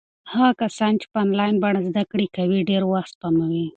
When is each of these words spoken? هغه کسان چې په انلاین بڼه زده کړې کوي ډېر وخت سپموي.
هغه 0.31 0.51
کسان 0.61 0.93
چې 1.01 1.05
په 1.11 1.17
انلاین 1.25 1.55
بڼه 1.63 1.81
زده 1.89 2.03
کړې 2.11 2.27
کوي 2.37 2.59
ډېر 2.69 2.83
وخت 2.93 3.11
سپموي. 3.15 3.65